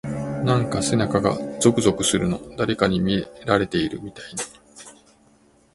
[0.43, 2.39] なんか背中がゾクゾクするの。
[2.57, 4.43] 誰かに見られてるみたいな…。